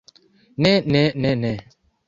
[0.61, 1.53] Ne ne ne ne.